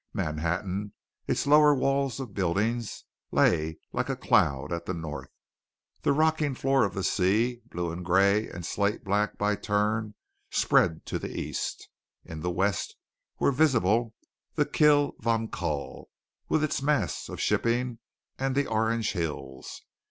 Manhattan, 0.15 0.93
its 1.27 1.45
lower 1.45 1.75
wall 1.75 2.11
of 2.19 2.33
buildings, 2.33 3.03
lay 3.29 3.77
like 3.93 4.09
a 4.09 4.15
cloud 4.15 4.73
at 4.73 4.87
the 4.87 4.95
north. 4.95 5.29
The 6.01 6.11
rocking 6.11 6.55
floor 6.55 6.83
of 6.85 6.95
the 6.95 7.03
sea, 7.03 7.61
blue 7.67 7.91
and 7.91 8.03
gray 8.03 8.49
and 8.49 8.65
slate 8.65 9.03
black 9.03 9.37
by 9.37 9.55
turn, 9.57 10.15
spread 10.49 11.05
to 11.05 11.19
the 11.19 11.29
east. 11.39 11.87
In 12.25 12.39
the 12.41 12.49
west 12.49 12.95
were 13.37 13.51
visible 13.51 14.15
the 14.55 14.65
Kill 14.65 15.13
von 15.19 15.47
Kull 15.49 16.09
with 16.49 16.63
its 16.63 16.81
mass 16.81 17.29
of 17.29 17.39
shipping 17.39 17.99
and 18.39 18.55
the 18.55 18.65
Orange 18.65 19.11
Hills. 19.11 19.83